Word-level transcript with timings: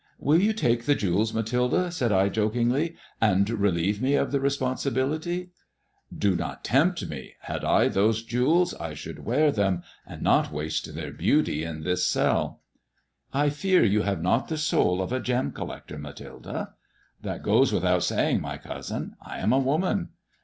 "Will 0.17 0.41
you 0.41 0.51
take 0.51 0.85
the 0.85 0.95
jewels, 0.95 1.31
Mathilde," 1.31 1.93
said 1.93 2.11
I 2.11 2.27
jokingly," 2.27 2.95
and 3.21 3.47
relieve 3.47 4.01
me 4.01 4.15
of 4.15 4.31
the 4.31 4.39
responsibility?"" 4.39 5.51
Do 6.25 6.35
not 6.35 6.63
tempt 6.63 7.07
me. 7.07 7.33
Had 7.41 7.63
I 7.63 7.87
those 7.87 8.23
jewels, 8.23 8.73
I 8.73 8.95
should 8.95 9.25
wear 9.25 9.51
them, 9.51 9.83
and 10.07 10.23
not 10.23 10.51
waste 10.51 10.95
their 10.95 11.11
beauty 11.11 11.63
in 11.63 11.83
this 11.83 12.03
cell." 12.07 12.61
"I 13.31 13.51
fear 13.51 13.83
you 13.83 14.01
have 14.01 14.23
not 14.23 14.47
the 14.47 14.57
soul 14.57 15.03
of 15.03 15.13
a 15.13 15.19
gem 15.19 15.51
collector, 15.51 15.99
Mathilde."" 15.99 16.69
That 17.21 17.43
goes 17.43 17.71
without 17.71 18.01
saying, 18.01 18.41
my 18.41 18.57
cousin. 18.57 19.15
I 19.23 19.37
am 19.37 19.53
a 19.53 19.59
woman." 19.59 20.09